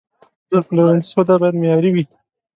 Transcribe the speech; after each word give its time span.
د 0.49 0.51
پلورنځي 0.67 1.07
سودا 1.13 1.35
باید 1.41 1.55
معیاري 1.61 1.89
وي. 1.91 2.05